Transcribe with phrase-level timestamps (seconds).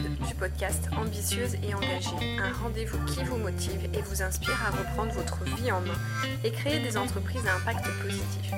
[0.00, 5.12] du podcast Ambitieuse et engagée, un rendez-vous qui vous motive et vous inspire à reprendre
[5.12, 5.98] votre vie en main
[6.44, 8.52] et créer des entreprises à impact positif.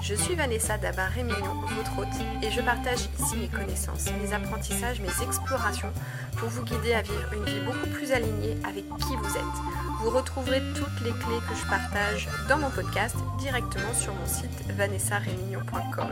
[0.00, 5.24] Je suis Vanessa Dabar-Rémillon, votre hôte, et je partage ici mes connaissances, mes apprentissages, mes
[5.24, 5.92] explorations
[6.36, 10.02] pour vous guider à vivre une vie beaucoup plus alignée avec qui vous êtes.
[10.02, 14.70] Vous retrouverez toutes les clés que je partage dans mon podcast directement sur mon site
[14.76, 16.10] vanessarémillon.com.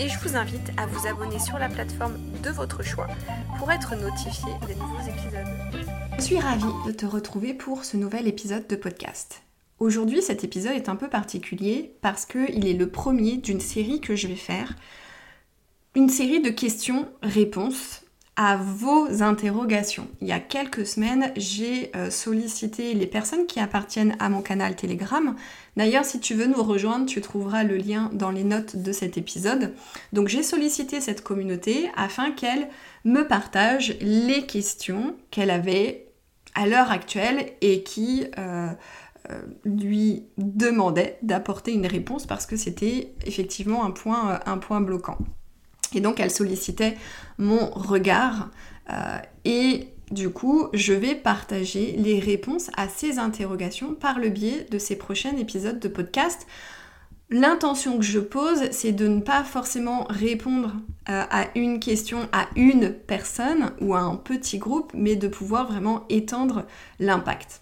[0.00, 3.08] Et je vous invite à vous abonner sur la plateforme de votre choix
[3.58, 5.88] pour être notifié des nouveaux épisodes.
[6.16, 9.42] Je suis ravie de te retrouver pour ce nouvel épisode de podcast.
[9.80, 14.14] Aujourd'hui, cet épisode est un peu particulier parce qu'il est le premier d'une série que
[14.14, 14.76] je vais faire.
[15.96, 18.02] Une série de questions-réponses
[18.38, 20.06] à vos interrogations.
[20.20, 24.76] Il y a quelques semaines, j'ai euh, sollicité les personnes qui appartiennent à mon canal
[24.76, 25.34] Telegram.
[25.76, 29.18] D'ailleurs, si tu veux nous rejoindre, tu trouveras le lien dans les notes de cet
[29.18, 29.74] épisode.
[30.12, 32.68] Donc j'ai sollicité cette communauté afin qu'elle
[33.04, 36.06] me partage les questions qu'elle avait
[36.54, 38.24] à l'heure actuelle et qui...
[38.38, 38.68] Euh,
[39.30, 43.90] euh, lui demandait d'apporter une réponse parce que c'était effectivement un
[44.58, 45.18] point bloquant.
[45.94, 46.96] Et donc elle sollicitait
[47.38, 48.50] mon regard
[48.90, 54.66] euh, et du coup je vais partager les réponses à ces interrogations par le biais
[54.70, 56.46] de ces prochains épisodes de podcast.
[57.30, 60.72] L'intention que je pose, c'est de ne pas forcément répondre
[61.04, 66.06] à une question à une personne ou à un petit groupe, mais de pouvoir vraiment
[66.08, 66.64] étendre
[67.00, 67.60] l'impact.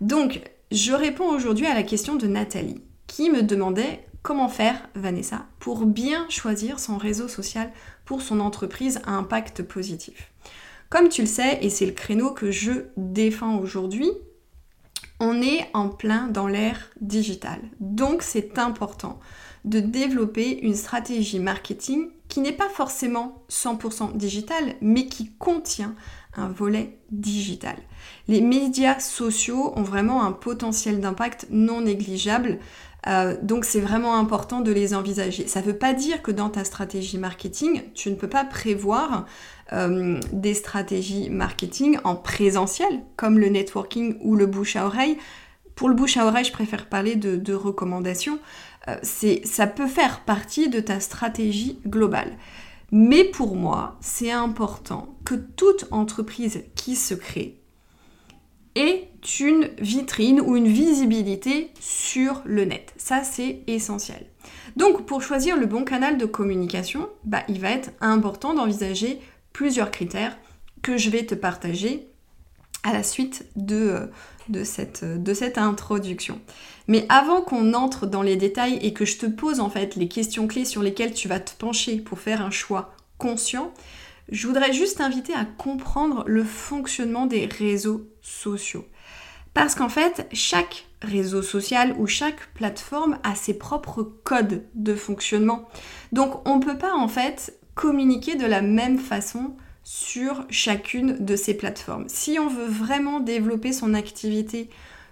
[0.00, 0.40] Donc,
[0.70, 5.86] je réponds aujourd'hui à la question de Nathalie, qui me demandait comment faire, Vanessa, pour
[5.86, 7.70] bien choisir son réseau social
[8.04, 10.32] pour son entreprise à impact positif.
[10.88, 14.10] Comme tu le sais, et c'est le créneau que je défends aujourd'hui,
[15.20, 17.60] on est en plein dans l'ère digitale.
[17.78, 19.20] Donc c'est important
[19.64, 25.94] de développer une stratégie marketing qui n'est pas forcément 100% digitale, mais qui contient
[26.34, 27.76] un volet digital.
[28.28, 32.58] Les médias sociaux ont vraiment un potentiel d'impact non négligeable,
[33.06, 35.46] euh, donc c'est vraiment important de les envisager.
[35.46, 39.26] Ça ne veut pas dire que dans ta stratégie marketing, tu ne peux pas prévoir
[39.72, 45.16] euh, des stratégies marketing en présentiel, comme le networking ou le bouche à oreille.
[45.74, 48.38] Pour le bouche à oreille, je préfère parler de, recommandations.
[48.88, 52.32] Euh, ça peut faire partie de ta stratégie globale.
[52.92, 57.59] Mais pour moi, c'est important que toute entreprise qui se crée
[58.76, 59.08] ait
[59.40, 62.92] une vitrine ou une visibilité sur le net.
[62.96, 64.26] Ça, c'est essentiel.
[64.76, 69.20] Donc, pour choisir le bon canal de communication, bah, il va être important d'envisager
[69.52, 70.36] plusieurs critères
[70.82, 72.06] que je vais te partager
[72.82, 74.10] à la suite de,
[74.48, 76.40] de, cette, de cette introduction.
[76.88, 80.08] Mais avant qu'on entre dans les détails et que je te pose en fait les
[80.08, 83.72] questions clés sur lesquelles tu vas te pencher pour faire un choix conscient,
[84.30, 88.86] je voudrais juste t'inviter à comprendre le fonctionnement des réseaux sociaux.
[89.54, 95.68] Parce qu'en fait, chaque réseau social ou chaque plateforme a ses propres codes de fonctionnement.
[96.12, 101.36] Donc on ne peut pas en fait communiquer de la même façon sur chacune de
[101.36, 102.08] ces plateformes.
[102.08, 104.68] Si on veut vraiment développer son activité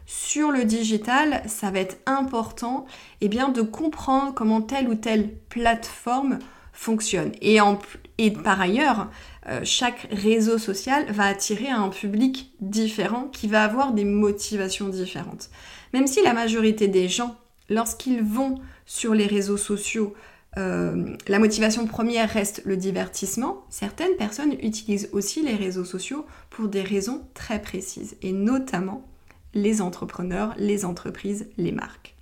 [0.06, 2.86] sur le digital, ça va être important
[3.20, 6.38] eh bien, de comprendre comment telle ou telle plateforme
[6.72, 7.32] fonctionne.
[7.40, 7.78] Et, en,
[8.18, 9.08] et par ailleurs,
[9.48, 15.50] euh, chaque réseau social va attirer un public différent qui va avoir des motivations différentes.
[15.94, 17.36] Même si la majorité des gens,
[17.70, 18.56] lorsqu'ils vont
[18.86, 20.14] sur les réseaux sociaux,
[20.56, 26.66] euh, la motivation première reste le divertissement, certaines personnes utilisent aussi les réseaux sociaux pour
[26.66, 29.06] des raisons très précises, et notamment
[29.54, 32.16] les entrepreneurs, les entreprises, les marques.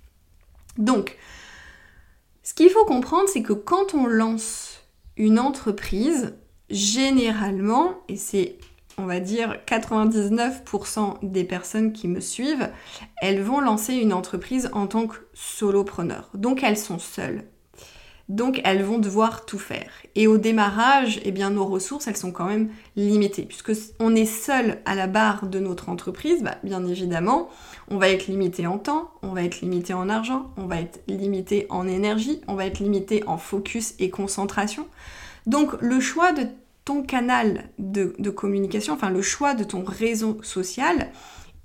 [0.77, 1.17] Donc,
[2.43, 4.86] ce qu'il faut comprendre, c'est que quand on lance
[5.17, 6.35] une entreprise,
[6.69, 8.57] généralement, et c'est
[8.99, 12.69] on va dire 99% des personnes qui me suivent,
[13.21, 16.31] elles vont lancer une entreprise en tant que solopreneur.
[16.33, 17.43] Donc elles sont seules.
[18.29, 19.89] Donc elles vont devoir tout faire.
[20.15, 23.43] Et au démarrage, eh bien nos ressources, elles sont quand même limitées.
[23.43, 27.49] Puisque on est seul à la barre de notre entreprise, bah, bien évidemment,
[27.89, 31.01] on va être limité en temps, on va être limité en argent, on va être
[31.07, 34.87] limité en énergie, on va être limité en focus et concentration.
[35.45, 36.47] Donc le choix de
[36.83, 41.11] ton canal de, de communication, enfin le choix de ton réseau social,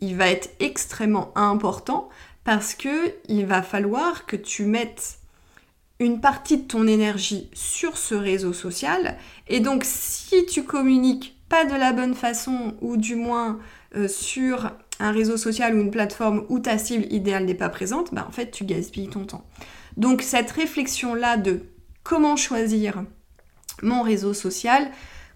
[0.01, 2.09] il va être extrêmement important
[2.45, 5.19] parce que il va falloir que tu mettes
[6.05, 9.17] une partie de ton énergie sur ce réseau social.
[9.49, 13.59] Et donc, si tu communiques pas de la bonne façon, ou du moins
[13.97, 18.15] euh, sur un réseau social ou une plateforme où ta cible idéale n'est pas présente,
[18.15, 19.45] bah, en fait, tu gaspilles ton temps.
[19.97, 21.61] Donc, cette réflexion-là de
[22.03, 23.05] comment choisir
[23.83, 24.91] mon réseau social,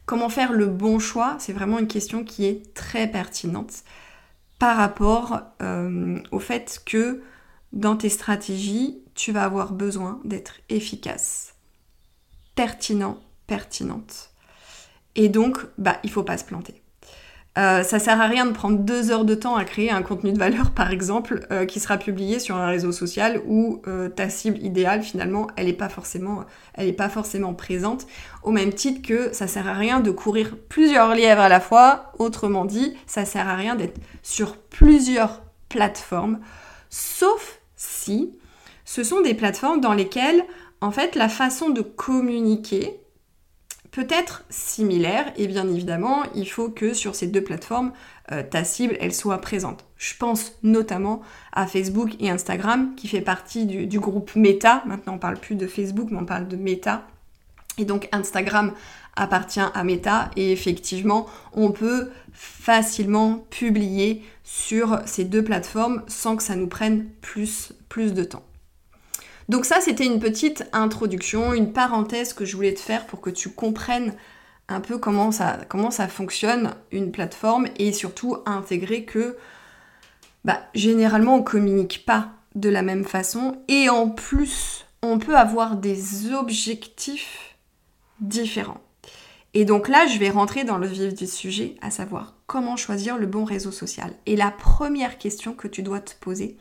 [0.04, 3.82] comment faire le bon choix, c'est vraiment une question qui est très pertinente
[4.58, 7.22] par rapport euh, au fait que
[7.72, 11.54] dans tes stratégies, tu vas avoir besoin d'être efficace,
[12.54, 14.30] pertinent, pertinente.
[15.16, 16.82] Et donc, bah, il faut pas se planter.
[17.58, 20.30] Euh, ça sert à rien de prendre deux heures de temps à créer un contenu
[20.32, 24.28] de valeur, par exemple, euh, qui sera publié sur un réseau social où euh, ta
[24.28, 26.44] cible idéale, finalement, elle n'est pas forcément,
[26.98, 28.06] pas forcément présente.
[28.42, 32.12] Au même titre que ça sert à rien de courir plusieurs lièvres à la fois.
[32.18, 36.40] Autrement dit, ça sert à rien d'être sur plusieurs plateformes,
[36.90, 38.38] sauf si
[38.86, 40.42] ce sont des plateformes dans lesquelles,
[40.80, 42.98] en fait, la façon de communiquer
[43.90, 47.92] peut être similaire et bien évidemment, il faut que sur ces deux plateformes,
[48.30, 49.84] euh, ta cible, elle soit présente.
[49.96, 51.20] Je pense notamment
[51.52, 54.82] à Facebook et Instagram qui fait partie du, groupe Meta.
[54.86, 57.06] Maintenant, on parle plus de Facebook, mais on parle de Meta.
[57.78, 58.72] Et donc Instagram
[59.16, 66.42] appartient à Meta et effectivement, on peut facilement publier sur ces deux plateformes sans que
[66.42, 68.44] ça nous prenne plus, plus de temps.
[69.48, 73.30] Donc ça, c'était une petite introduction, une parenthèse que je voulais te faire pour que
[73.30, 74.14] tu comprennes
[74.68, 79.36] un peu comment ça, fonctionne une plateforme et surtout intégrer que
[80.44, 85.76] bah, généralement on communique pas de la même façon et en plus on peut avoir
[85.76, 87.56] des objectifs
[88.20, 88.80] différents.
[89.54, 93.16] Et donc là, je vais rentrer dans le vif du sujet, à savoir comment choisir
[93.16, 94.12] le bon réseau social.
[94.26, 96.58] Et la première question que tu dois te poser,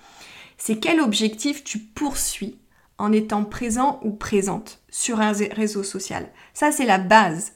[0.58, 2.58] c'est quel objectif tu poursuis
[2.98, 6.28] en étant présent ou présente sur un réseau social.
[6.54, 7.54] Ça, c'est la base.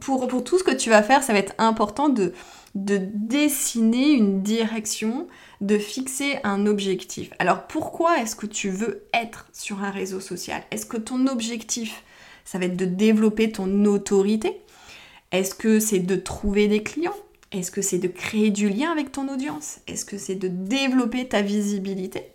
[0.00, 2.32] Pour, pour, tout ce que tu vas faire, ça va être important de,
[2.74, 5.26] de dessiner une direction,
[5.60, 7.30] de fixer un objectif.
[7.38, 10.62] Alors pourquoi est-ce que tu veux être sur un réseau social?
[10.70, 12.04] Est-ce que ton objectif,
[12.44, 14.60] ça va être de développer ton autorité?
[15.32, 17.16] Est-ce que c'est de trouver des clients?
[17.50, 19.78] Est-ce que c'est de créer du lien avec ton audience?
[19.86, 22.32] Est-ce que c'est de développer ta visibilité?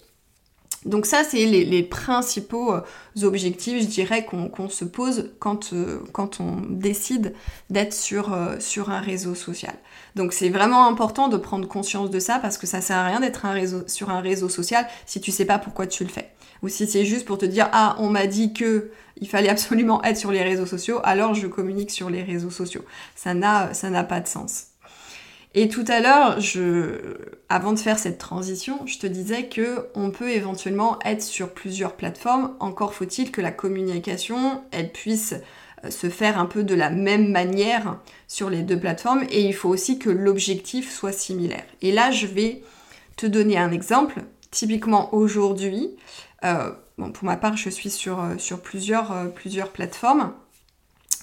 [0.86, 2.82] Donc ça, c'est les, principaux euh,
[3.24, 7.34] objectifs, je dirais, qu'on se pose quand, euh, quand on décide
[7.70, 9.74] d'être sur, euh, sur un réseau social.
[10.16, 13.20] Donc c'est vraiment important de prendre conscience de ça parce que ça sert à rien
[13.20, 13.46] d'être
[13.88, 16.32] sur un réseau social si tu sais pas pourquoi tu le fais.
[16.64, 20.02] Ou si c'est juste pour te dire ah on m'a dit que il fallait absolument
[20.04, 22.86] être sur les réseaux sociaux, alors je communique sur les réseaux sociaux.
[23.16, 24.69] Ça n'a pas de sens.
[25.56, 26.38] Et tout à l'heure,
[27.50, 31.96] avant de faire cette transition, je te disais que on peut éventuellement être sur plusieurs
[31.96, 32.56] plateformes.
[32.60, 35.34] Encore faut-il que la communication, elle puisse
[35.84, 37.98] euh, se faire un peu de la même manière
[38.28, 39.24] sur les deux plateformes.
[39.32, 41.66] Et il faut aussi que l'objectif soit similaire.
[41.82, 42.62] Et là, je vais
[43.16, 44.22] te donner un exemple.
[44.52, 45.90] Typiquement aujourd'hui,
[46.46, 50.32] euh, bon, pour ma part, je suis sur, euh, plusieurs plateformes,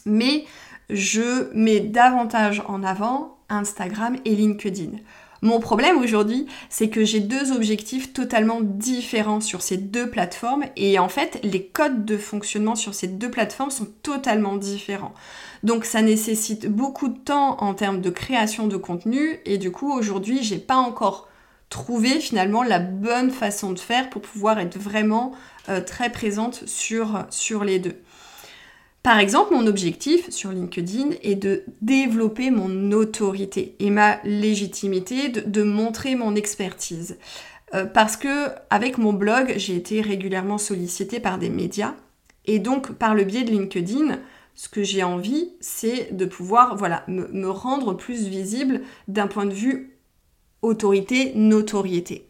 [0.05, 0.47] mais
[0.91, 4.99] je mets davantage en avant Instagram et LinkedIn.
[5.43, 10.99] Mon problème aujourd'hui, c'est que j'ai deux objectifs totalement différents sur ces deux plateformes et
[10.99, 15.15] en fait, les codes de fonctionnement sur ces deux plateformes sont totalement différents.
[15.63, 19.93] Donc ça nécessite beaucoup de temps en termes de création de contenu et du coup,
[19.93, 21.29] aujourd'hui, j'ai pas encore
[21.69, 25.33] trouvé finalement la bonne façon de faire pour pouvoir être vraiment
[25.69, 27.97] euh, très présente sur, sur les deux.
[29.07, 35.63] Par exemple, mon objectif sur LinkedIn est de développer mon autorité et ma légitimité, de,
[35.63, 37.17] montrer mon expertise.
[37.73, 41.95] Euh, parce que avec mon blog, j'ai été régulièrement sollicitée par des médias
[42.47, 44.19] et donc par le biais de LinkedIn,
[44.57, 49.55] ce que j'ai envie, c'est de pouvoir voilà, me rendre plus visible d'un point de
[49.55, 49.97] vue
[50.63, 52.27] autorité, notoriété.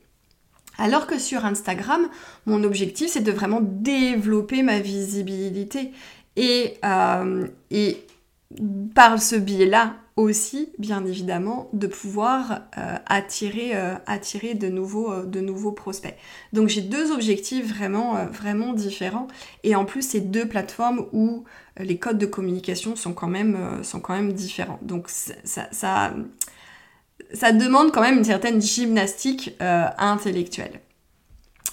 [0.79, 2.09] Alors que sur Instagram,
[2.45, 5.93] mon objectif, c'est de vraiment développer ma visibilité
[6.39, 7.99] euh, et,
[8.95, 15.41] par ce biais-là aussi, bien évidemment, de pouvoir euh, attirer, euh, attirer de, nouveaux, de
[15.41, 16.17] nouveaux prospects.
[16.53, 19.29] Donc j'ai deux objectifs vraiment, vraiment différents.
[19.63, 21.45] Et en plus, c'est deux plateformes où
[21.79, 24.79] les codes de communication sont quand même, sont quand même différents.
[24.81, 26.15] Donc ça, ça,
[27.35, 30.81] ça, demande quand même une certaine gymnastique intellectuelle.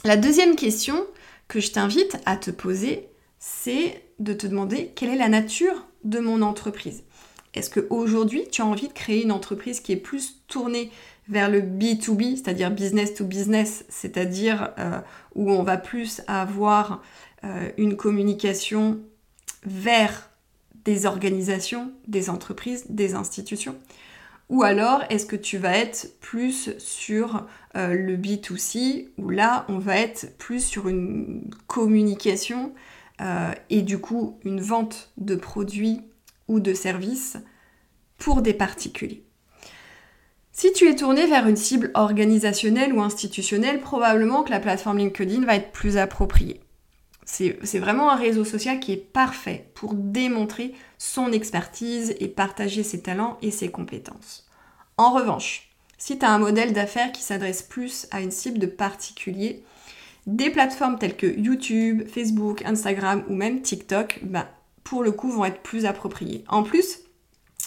[0.04, 1.06] La deuxième question
[1.48, 3.08] que je t'invite à te poser,
[3.40, 7.04] c'est de te demander quelle est la nature de mon entreprise.
[7.54, 10.92] Est-ce qu'aujourd'hui, tu as envie de créer une entreprise qui est plus tournée
[11.30, 15.00] vers le B2B, c'est-à-dire business to business, c'est-à-dire euh,
[15.36, 17.02] où on va plus avoir
[17.44, 19.00] euh, une communication
[19.66, 20.30] vers
[20.84, 23.76] des organisations, des entreprises, des institutions?
[24.50, 29.80] Ou alors, est-ce que tu vas être plus sur euh, le B2C, où là, on
[29.80, 32.74] va être plus sur une communication
[33.70, 36.02] et du coup une vente de produits
[36.48, 37.38] ou de services
[38.18, 39.24] pour des particuliers.
[40.52, 45.46] Si tu es tourné vers une cible organisationnelle ou institutionnelle, probablement que la plateforme LinkedIn
[45.46, 46.62] va être plus appropriée.
[47.26, 53.02] C'est vraiment un réseau social qui est parfait pour démontrer son expertise et partager ses
[53.02, 54.48] talents et ses compétences.
[54.98, 58.68] En revanche, si tu as un modèle d'affaires qui s'adresse plus à une cible de
[58.68, 59.64] particuliers,
[60.28, 64.48] des plateformes telles que YouTube, Facebook, Instagram ou même TikTok, bah,
[64.84, 66.44] pour le coup, vont être plus appropriées.
[66.48, 67.00] En plus,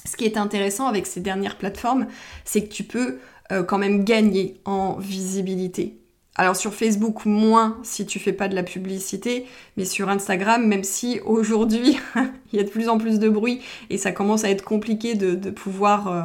[0.04, 2.06] ce qui est intéressant avec ces dernières plateformes,
[2.44, 3.18] c'est que tu peux
[3.52, 6.00] euh, quand même gagner en visibilité.
[6.36, 10.84] Alors sur Facebook, moins si tu fais pas de la publicité, mais sur Instagram, même
[10.84, 11.98] si aujourd'hui
[12.52, 15.14] il y a de plus en plus de bruit et ça commence à être compliqué
[15.14, 16.22] de, pouvoir, euh,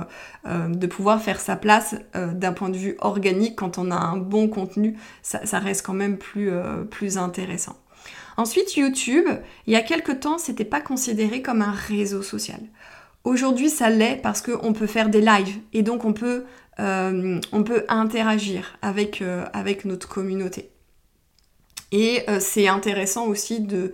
[0.48, 4.50] euh, pouvoir faire sa place d'un point de vue organique, quand on a un bon
[4.50, 6.52] contenu, ça, ça reste quand même plus,
[6.90, 7.78] plus intéressant.
[8.38, 9.26] Ensuite, YouTube,
[9.68, 12.60] il y a quelques temps, c'était pas considéré comme un réseau social.
[13.24, 16.46] Aujourd'hui, ça l'est parce qu'on peut faire des lives et donc on peut,
[16.82, 19.46] euh, on peut interagir avec, euh,
[19.86, 20.72] notre communauté.
[21.92, 23.94] Et euh, c'est intéressant aussi de,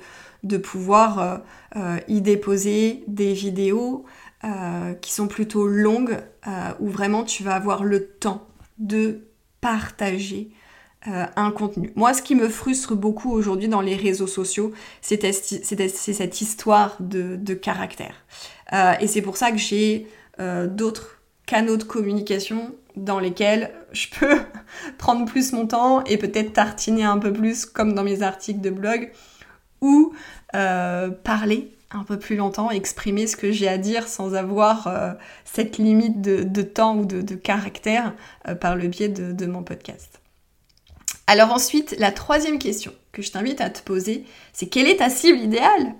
[0.64, 1.42] pouvoir
[2.08, 4.06] y déposer des vidéos
[5.02, 6.18] qui sont plutôt longues,
[6.80, 9.28] où vraiment tu vas avoir le temps de
[9.60, 10.52] partager
[11.06, 11.92] un contenu.
[11.96, 17.36] Moi, ce qui me frustre beaucoup aujourd'hui dans les réseaux sociaux, c'est cette histoire de,
[17.36, 18.24] de caractère.
[19.02, 20.08] Et c'est pour ça que j'ai
[20.40, 21.17] d'autres
[21.48, 24.40] canaux de communication dans lesquels je peux
[25.00, 28.70] prendre plus mon temps et peut-être tartiner un peu plus comme dans mes articles de
[28.70, 29.12] blog
[29.82, 30.14] ou
[30.54, 35.78] euh, parler un peu plus longtemps, exprimer ce que j'ai à dire sans avoir cette
[35.78, 38.14] limite de, temps ou de, caractère
[38.60, 40.20] par le biais de mon podcast.
[41.28, 44.24] Alors ensuite, la troisième question que je t'invite à te poser,
[44.54, 45.94] c'est quelle est ta cible idéale?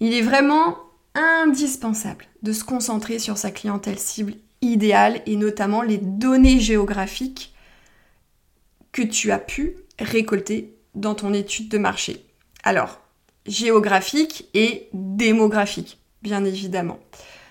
[0.00, 0.76] Il est vraiment
[1.16, 7.54] indispensable de se concentrer sur sa clientèle cible idéale et notamment les données géographiques
[8.92, 12.24] que tu as pu récolter dans ton étude de marché.
[12.62, 13.00] Alors,
[13.46, 16.98] géographique et démographique, bien évidemment.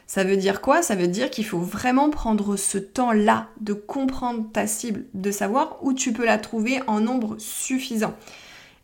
[0.08, 0.82] Ça veut dire quoi?
[0.82, 5.80] Ça veut dire qu'il faut vraiment prendre ce temps-là de comprendre ta cible, de savoir
[5.82, 8.16] où tu peux la trouver en nombre suffisant.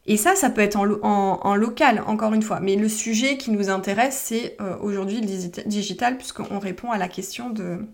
[0.08, 2.60] Et ça, ça peut être en, local, encore une fois.
[2.60, 7.08] Mais le sujet qui nous intéresse, c'est euh, aujourd'hui le digital, puisqu'on répond à la
[7.08, 7.86] question de,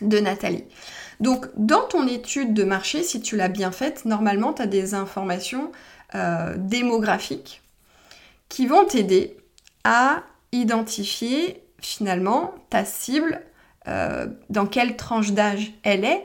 [0.00, 0.64] Nathalie.
[1.20, 4.94] Donc, dans ton étude de marché, si tu l'as bien faite, normalement, tu as des
[4.94, 5.72] informations
[6.14, 7.62] euh, démographiques
[8.48, 9.36] qui vont t'aider
[9.82, 10.22] à
[10.52, 13.42] identifier finalement ta cible,
[13.88, 16.24] euh, dans quelle tranche d'âge elle est,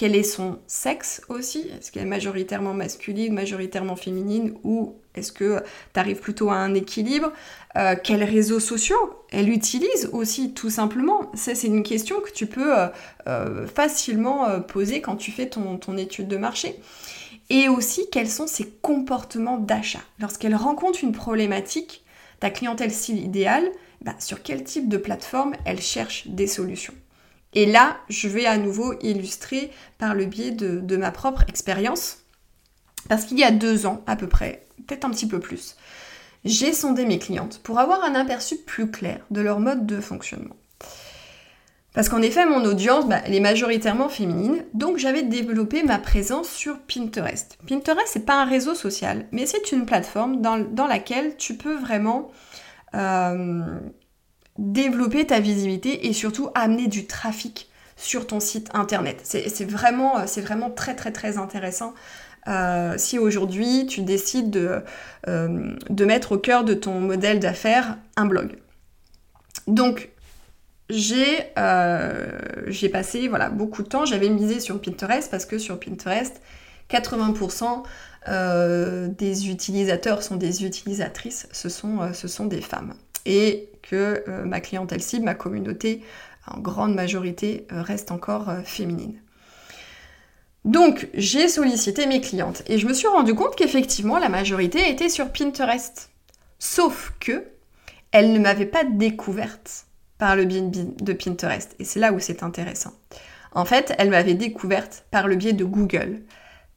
[0.00, 1.68] quel est son sexe aussi?
[1.76, 6.72] Est-ce qu'elle est majoritairement masculine, majoritairement féminine ou est-ce que tu arrives plutôt à un
[6.72, 7.30] équilibre?
[7.76, 8.96] Euh, Quels réseaux sociaux
[9.30, 11.30] elle utilise aussi tout simplement?
[11.34, 12.86] Ça c'est une question que tu peux euh,
[13.26, 16.76] euh, facilement poser quand tu fais ton, étude de marché.
[17.50, 20.00] Et aussi quels sont ses comportements d'achat?
[20.18, 22.06] Lorsqu'elle rencontre une problématique,
[22.38, 26.94] ta clientèle cible idéale, bah, sur quel type de plateforme elle cherche des solutions?
[27.54, 32.18] Et là, je vais à nouveau illustrer par le biais de, ma propre expérience.
[33.08, 35.76] Parce qu'il y a deux ans à peu près, peut-être un petit peu plus,
[36.44, 40.56] j'ai sondé mes clientes pour avoir un aperçu plus clair de leur mode de fonctionnement.
[41.92, 46.48] Parce qu'en effet, mon audience, bah, elle est majoritairement féminine, donc j'avais développé ma présence
[46.48, 47.58] sur Pinterest.
[47.66, 52.30] Pinterest, c'est pas un réseau social, mais c'est une plateforme dans, laquelle tu peux vraiment
[52.94, 53.80] euh,
[54.60, 59.20] développer ta visibilité et surtout amener du trafic sur ton site internet.
[59.24, 61.94] C'est vraiment, vraiment très très intéressant.
[62.48, 64.82] Euh, si aujourd'hui tu décides de,
[65.28, 68.56] euh, de mettre au cœur de ton modèle d'affaires un blog.
[69.66, 70.10] Donc
[70.88, 72.30] j'ai euh,
[72.90, 76.40] passé voilà, beaucoup de temps, j'avais misé sur Pinterest parce que sur Pinterest,
[76.90, 77.82] 80%
[79.08, 82.94] des utilisateurs sont des utilisatrices, ce sont, ce sont des femmes.
[83.24, 86.02] Et que euh, ma clientèle cible, ma communauté,
[86.46, 89.20] en grande majorité, euh, reste encore euh, féminine.
[90.64, 95.08] Donc, j'ai sollicité mes clientes et je me suis rendu compte qu'effectivement, la majorité était
[95.08, 96.10] sur Pinterest.
[96.58, 97.44] Sauf que
[98.12, 99.86] elles ne m'avaient pas découverte
[100.18, 101.74] par le biais de Pinterest.
[101.78, 102.92] Et c'est là où c'est intéressant.
[103.52, 106.22] En fait, elles m'avaient découverte par le biais de Google.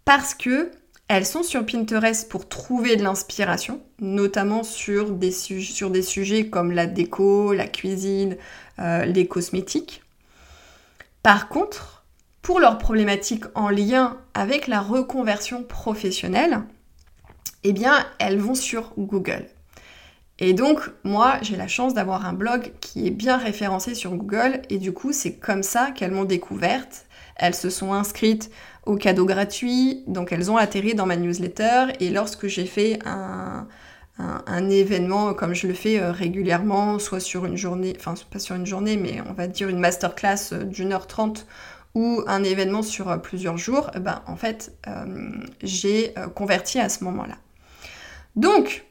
[0.06, 0.72] Parce que
[1.08, 7.54] elles sont sur Pinterest pour trouver de l'inspiration, notamment sur des, sujets comme la déco,
[7.54, 8.38] la cuisine,
[8.80, 10.02] euh, les cosmétiques.
[11.22, 12.04] Par contre,
[12.42, 16.64] pour leurs problématiques en lien avec la reconversion professionnelle,
[17.64, 19.48] eh bien, elles vont sur Google.
[20.40, 24.62] Et donc, moi, j'ai la chance d'avoir un blog qui est bien référencé sur Google,
[24.70, 27.06] et du coup, c'est comme ça qu'elles m'ont découverte.
[27.36, 28.52] Elles se sont inscrites
[28.86, 33.68] au cadeau gratuit, donc elles ont atterri dans ma newsletter, et lorsque j'ai fait un,
[34.20, 38.56] un, événement comme je le fais euh, régulièrement, soit sur une journée, enfin pas sur
[38.56, 41.48] une journée, mais on va dire une masterclass euh, d'une heure trente
[41.96, 44.74] ou un événement sur euh, plusieurs jours, eh ben, en fait,
[45.62, 47.36] j'ai converti à ce moment-là.
[48.36, 48.86] Donc,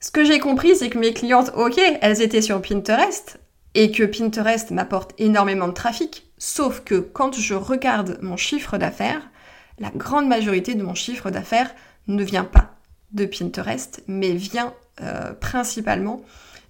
[0.00, 3.38] ce que j'ai compris, c'est que mes clientes, ok, elles étaient sur Pinterest
[3.74, 9.30] et que Pinterest m'apporte énormément de trafic, sauf que quand je regarde mon chiffre d'affaires,
[9.78, 11.72] la grande majorité de mon chiffre d'affaires
[12.08, 12.74] ne vient pas
[13.12, 16.20] de Pinterest, mais vient euh, principalement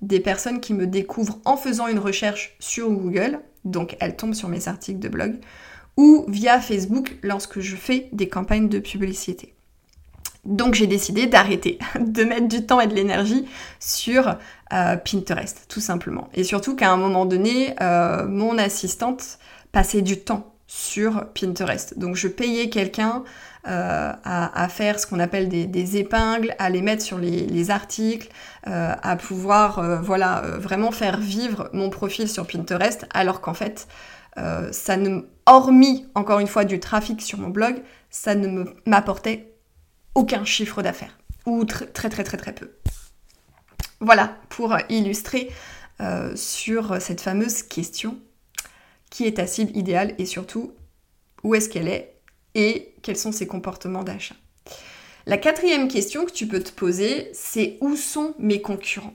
[0.03, 4.51] des personnes qui me découvrent en faisant une recherche sur Google, donc elles tombent sur
[4.51, 5.37] mes articles de blog,
[5.97, 9.55] ou via Facebook lorsque je fais des campagnes de publicité.
[10.45, 13.47] Donc j'ai décidé d'arrêter, de mettre du temps et de l'énergie
[13.81, 14.37] sur
[14.75, 16.29] euh, Pinterest, tout simplement.
[16.35, 19.39] Et surtout qu'à un moment donné, euh, mon assistante
[19.73, 21.99] passait du temps sur Pinterest.
[21.99, 23.25] Donc je payais quelqu'un
[23.69, 28.29] euh, à, faire ce qu'on appelle des, épingles, à les mettre sur les, articles,
[28.67, 33.87] euh, à pouvoir euh, voilà, vraiment faire vivre mon profil sur Pinterest, alors qu'en fait,
[34.35, 39.53] ça ne, hormis encore une fois du trafic sur mon blog, ça ne m'apportait
[40.15, 42.71] aucun chiffre d'affaires, ou très très très très peu.
[44.01, 45.51] Voilà pour illustrer
[46.35, 48.19] sur cette fameuse question
[49.13, 50.73] qui est ta cible idéale et surtout
[51.45, 52.15] où est-ce qu'elle est
[52.55, 54.35] et quels sont ses comportements d'achat.
[55.27, 59.15] La quatrième question que tu peux te poser, c'est où sont mes concurrents?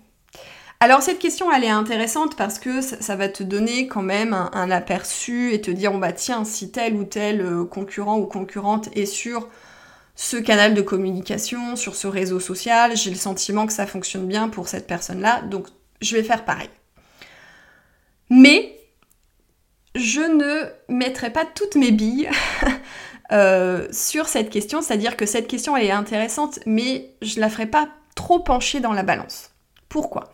[0.80, 4.70] Alors cette question elle est intéressante parce que ça, va te donner quand même un,
[4.70, 8.90] aperçu et te dire on bah tiens si tel ou tel euh, concurrent ou concurrente
[8.96, 9.50] est sur
[10.16, 14.50] ce canal de communication, sur ce réseau social, j'ai le sentiment que ça fonctionne bien
[14.50, 15.68] pour cette personne-là, donc
[16.02, 16.70] je vais faire pareil.
[18.30, 18.77] Mais
[19.98, 22.30] je ne mettrai pas toutes mes billes
[23.32, 27.90] Euh, sur cette question, c'est-à-dire que cette question est intéressante, mais je la ferai pas
[28.16, 29.52] trop pencher dans la balance.
[29.90, 30.32] Pourquoi?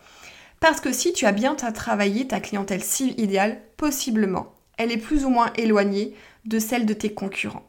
[0.59, 2.83] Parce que si tu as bien travaillé ta clientèle
[3.17, 7.67] idéale, possiblement, elle est plus ou moins éloignée de celle de tes concurrents.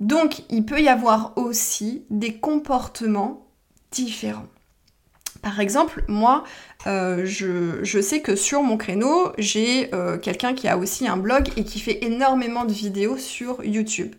[0.00, 3.46] Donc, il peut y avoir aussi des comportements
[3.92, 4.48] différents.
[5.42, 6.44] Par exemple, moi,
[6.86, 11.48] euh, je, sais que sur mon créneau, j'ai euh, quelqu'un qui a aussi un blog
[11.56, 14.14] et qui fait énormément de vidéos sur YouTube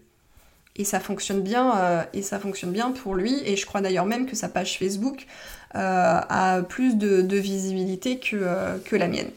[0.75, 4.07] et ça fonctionne bien euh, et ça fonctionne bien pour lui et je crois d'ailleurs
[4.07, 5.27] même que sa page Facebook
[5.75, 9.31] a plus de, visibilité que, la mienne.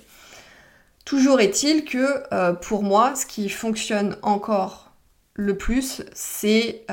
[1.04, 4.85] Toujours est-il que pour moi ce qui fonctionne encore
[5.38, 6.84] le plus c'est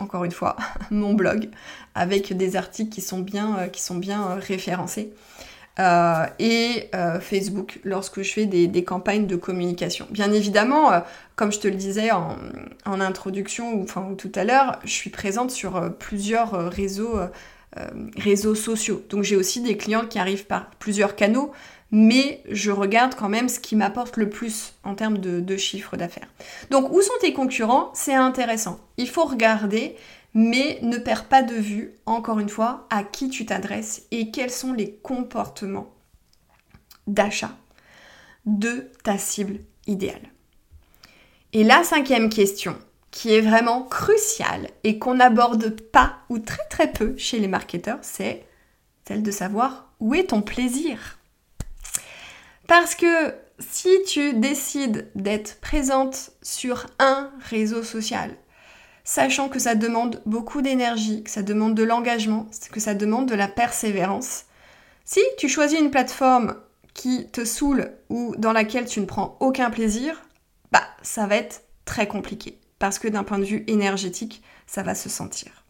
[0.00, 0.56] encore une fois
[0.90, 1.48] mon blog
[1.94, 5.12] avec des articles qui sont bien, qui sont bien référencés.
[5.78, 10.06] Euh, et euh, Facebook lorsque je fais des, campagnes de communication.
[10.10, 11.00] Bien évidemment, euh,
[11.36, 12.36] comme je te le disais en,
[12.84, 17.18] introduction ou tout à l'heure, je suis présente sur plusieurs réseaux,
[18.16, 19.02] réseaux sociaux.
[19.08, 21.52] Donc j'ai aussi des clients qui arrivent par plusieurs canaux,
[21.92, 26.28] mais je regarde quand même ce qui m'apporte le plus en termes de, chiffre d'affaires.
[26.70, 27.90] Donc où sont tes concurrents?
[27.94, 28.80] C'est intéressant.
[28.96, 29.96] Il faut regarder
[30.34, 34.50] mais ne perds pas de vue, encore une fois, à qui tu t'adresses et quels
[34.52, 35.92] sont les comportements
[37.06, 37.56] d'achat
[38.46, 40.30] de ta cible idéale.
[41.52, 42.78] Et la cinquième question,
[43.10, 47.98] qui est vraiment cruciale et qu'on n'aborde pas ou très très peu chez les marketeurs,
[48.02, 48.46] c'est
[49.06, 51.18] celle de savoir où est ton plaisir.
[52.70, 58.36] Parce que si tu décides d'être présente sur un réseau social,
[59.02, 63.34] sachant que ça demande beaucoup d'énergie, que ça demande de l'engagement, que ça demande de
[63.34, 64.44] la persévérance.
[65.04, 66.54] Si tu choisis une plateforme
[66.94, 70.22] qui te saoule ou dans laquelle tu ne prends aucun plaisir,
[70.70, 74.94] bah ça va être très compliqué parce que d'un point de vue énergétique, ça va
[74.94, 75.64] se sentir.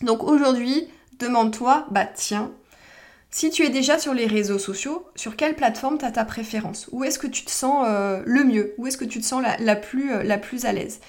[0.00, 2.52] Donc aujourd'hui, demande-toi, bah tiens,
[3.30, 6.88] si tu es déjà sur les réseaux sociaux, sur quelle plateforme tu as ta préférence?
[6.92, 8.74] Où est-ce que tu te sens euh, le mieux?
[8.78, 11.00] Où est-ce que tu te sens la, plus, euh, plus à l'aise?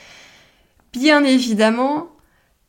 [0.93, 2.09] Bien évidemment,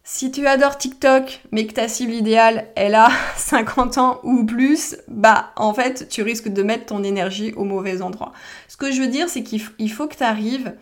[0.05, 4.97] si tu adores TikTok, mais que ta cible idéale, elle a 50 ans ou plus,
[5.09, 8.33] bah en fait, tu risques de mettre ton énergie au mauvais endroit.
[8.69, 10.75] Ce que je veux dire, c'est qu'il faut que tu arrives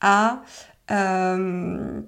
[0.00, 0.42] à,
[0.90, 2.00] euh,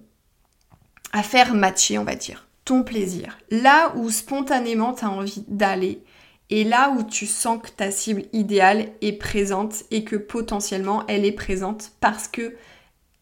[1.12, 3.38] à faire matcher, on va dire, ton plaisir.
[3.50, 6.02] Là où spontanément tu as envie d'aller,
[6.50, 11.24] et là où tu sens que ta cible idéale est présente et que potentiellement elle
[11.24, 12.54] est présente parce que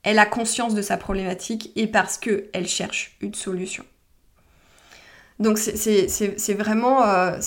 [0.03, 3.85] elle a conscience de sa problématique et parce qu'elle cherche une solution.
[5.39, 7.39] Donc c'est vraiment, euh,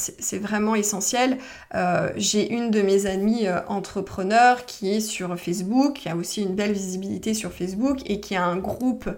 [0.41, 1.37] vraiment essentiel.
[1.75, 6.41] Euh, j'ai une de mes amies euh, entrepreneurs qui est sur Facebook, qui a aussi
[6.41, 9.09] une belle visibilité sur Facebook et qui a un groupe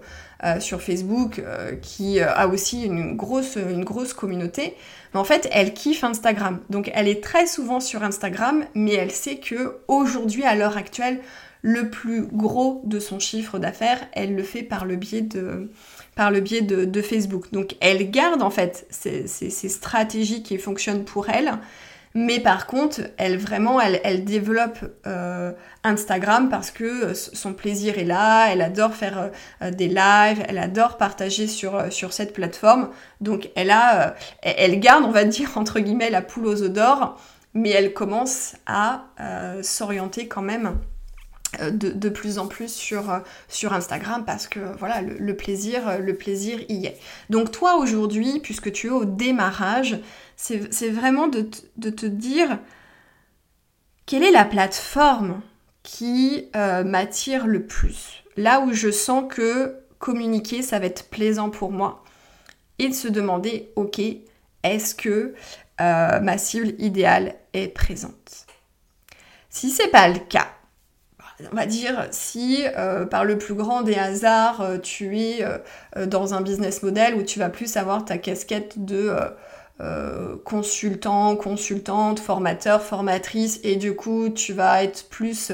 [0.60, 1.42] sur Facebook
[1.82, 4.74] qui a aussi une grosse, une grosse communauté.
[5.14, 6.60] En fait, elle kiffe Instagram.
[6.70, 11.20] Donc elle est très souvent sur Instagram, mais elle sait que aujourd'hui, à l'heure actuelle,
[11.62, 15.70] le plus gros de son chiffre d'affaires, elle le fait par le biais de,
[16.14, 17.52] par le biais de, Facebook.
[17.52, 21.52] Donc elle garde en fait ces, stratégies qui fonctionnent pour elle,
[22.14, 25.52] mais par contre, elle vraiment, elle, développe euh,
[25.84, 29.30] Instagram parce que son plaisir est là, elle adore faire
[29.62, 32.90] euh, des lives, elle adore partager sur, euh, cette plateforme.
[33.20, 37.20] Donc elle a, elle garde, on va dire entre guillemets, la poule aux œufs d'or,
[37.54, 39.04] mais elle commence à
[39.62, 40.78] s'orienter quand même
[41.62, 43.20] euh, de, plus en plus sur, euh,
[43.70, 46.98] Instagram parce que voilà le, plaisir euh, le plaisir y est.
[47.30, 49.98] Donc toi aujourd'hui, puisque tu es au démarrage,
[50.40, 52.60] c'est vraiment de, te dire
[54.06, 55.42] quelle est la plateforme
[55.82, 58.22] qui m'attire le plus?
[58.36, 62.04] Là où je sens que communiquer, ça va être plaisant pour moi.
[62.78, 64.00] Et de se demander, ok,
[64.62, 65.34] est-ce que
[65.78, 68.46] ma cible idéale est présente?
[69.50, 70.46] Si c'est pas le cas,
[71.52, 76.06] on va dire, si euh, par le plus grand des hasards, euh, tu es euh,
[76.06, 79.12] dans un business model où tu vas plus avoir ta casquette de
[80.44, 85.52] consultant, consultante, formateur, formatrice, et du coup, tu vas être plus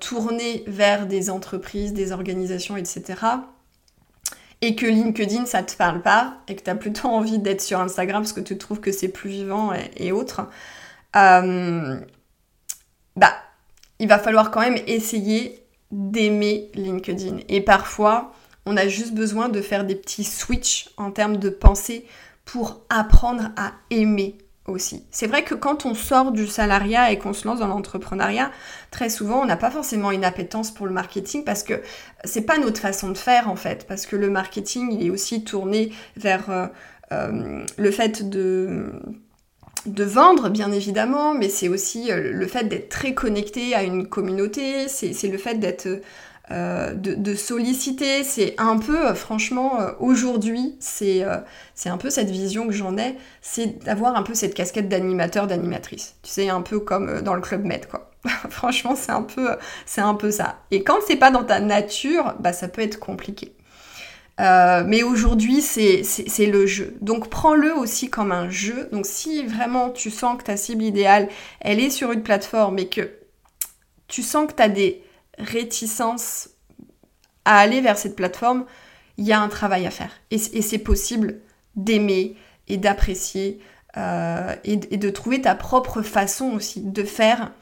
[0.00, 3.20] tourné vers des entreprises, des organisations, etc.
[4.62, 7.80] Et que LinkedIn, ça te parle pas, et que tu as plutôt envie d'être sur
[7.80, 10.48] Instagram parce que tu trouves que c'est plus vivant et, et autres.
[11.12, 11.72] bah,
[14.00, 17.38] il va falloir quand même essayer d'aimer LinkedIn.
[17.48, 18.32] Et parfois,
[18.66, 22.06] on a juste besoin de faire des petits switches en termes de pensée
[22.52, 24.36] pour apprendre à aimer
[24.66, 25.04] aussi.
[25.12, 28.50] C'est vrai que quand on sort du salariat et qu'on se lance dans l'entrepreneuriat,
[28.90, 31.80] très souvent on n'a pas forcément une appétence pour le marketing parce que
[32.24, 35.44] c'est pas notre façon de faire en fait, parce que le marketing il est aussi
[35.44, 36.66] tourné vers euh,
[37.12, 39.00] euh, le fait de
[39.86, 44.88] vendre, bien évidemment, mais c'est aussi euh, le fait d'être très connecté à une communauté,
[44.88, 46.00] c'est le fait d'être
[46.50, 52.72] euh, de, solliciter, c'est un peu, euh, franchement, aujourd'hui, c'est un peu cette vision que
[52.72, 56.16] j'en ai, c'est d'avoir un peu cette casquette d'animateur, d'animatrice.
[56.22, 58.10] Tu sais, un peu comme dans le Club Med, quoi.
[58.50, 60.58] franchement, c'est un, peu, ça.
[60.70, 63.54] Et quand c'est pas dans ta nature, bah ça peut être compliqué.
[64.40, 66.96] Euh, mais aujourd'hui, c'est le jeu.
[67.00, 68.88] Donc prends-le aussi comme un jeu.
[68.92, 71.28] Donc si vraiment tu sens que ta cible idéale,
[71.60, 73.10] elle est sur une plateforme et que
[74.08, 75.02] tu sens que tu as des
[75.40, 76.50] réticences
[77.44, 78.64] à aller vers cette plateforme,
[79.16, 80.12] il y a un travail à faire.
[80.30, 81.40] Et, c'est possible
[81.76, 82.36] d'aimer
[82.68, 83.60] et d'apprécier
[83.96, 87.52] euh, et, de trouver ta propre façon aussi de faire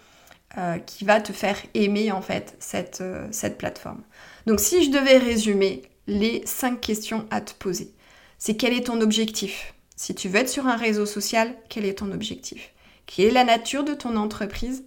[0.56, 4.02] euh, qui va te faire aimer en fait cette, cette plateforme.
[4.46, 7.92] Donc si je devais résumer les cinq questions à te poser.
[8.38, 9.74] C'est quel est ton objectif?
[9.94, 12.72] Si tu veux être sur un réseau social, quel est ton objectif?
[13.06, 14.84] Quelle est la nature de ton entreprise?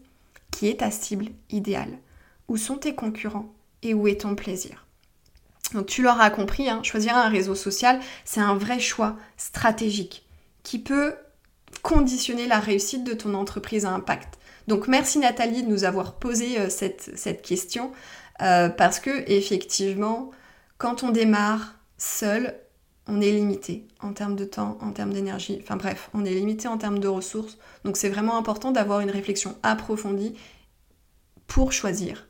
[0.52, 2.00] Qui est ta cible idéale?
[2.52, 4.86] Où sont tes concurrents Et où est ton plaisir?
[5.74, 10.28] Donc tu l'auras compris, hein, choisir un réseau social, c'est un vrai choix stratégique
[10.62, 11.14] qui peut
[11.82, 14.38] conditionner la réussite de ton entreprise à impact.
[14.68, 17.94] Donc merci Nathalie de nous avoir posé euh, cette, question
[18.42, 20.32] euh, parce que effectivement,
[20.78, 22.54] quand on démarre seul,
[23.08, 26.68] on est limité en termes de temps, en termes d'énergie, enfin bref, on est limité
[26.68, 27.58] en termes de ressources.
[27.86, 30.36] Donc c'est vraiment important d'avoir une réflexion approfondie
[31.48, 32.28] pour choisir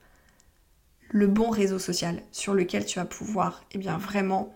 [1.12, 4.56] le bon réseau social sur lequel tu vas pouvoir eh bien, vraiment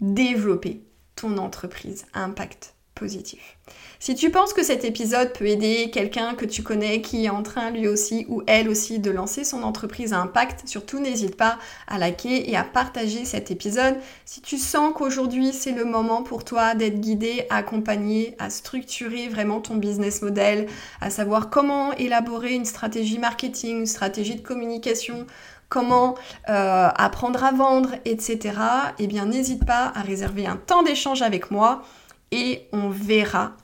[0.00, 0.84] développer
[1.16, 3.56] ton entreprise impact positif.
[3.98, 7.42] Si tu penses que cet épisode peut aider quelqu'un que tu connais qui est en
[7.42, 11.58] train lui aussi ou elle aussi de lancer son entreprise à impact, surtout n'hésite pas
[11.86, 13.96] à liker et à partager cet épisode.
[14.26, 19.60] Si tu sens qu'aujourd'hui c'est le moment pour toi d'être guidé, accompagné, à structurer vraiment
[19.60, 20.66] ton business model,
[21.00, 25.26] à savoir comment élaborer une stratégie marketing, une stratégie de communication,
[25.68, 26.14] comment
[26.48, 28.54] euh, apprendre à vendre, etc.,
[28.98, 31.82] eh bien n'hésite pas à réserver un temps d'échange avec moi
[32.34, 33.56] et on verra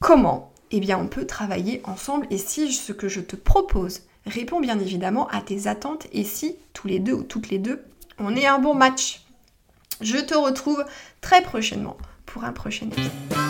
[0.00, 4.60] comment Eh bien, on peut travailler ensemble et si ce que je te propose répond
[4.60, 7.84] bien évidemment à tes attentes et si tous les deux ou toutes les deux,
[8.18, 9.26] on est un bon match.
[10.00, 10.84] Je te retrouve
[11.20, 13.45] très prochainement pour un prochain épisode.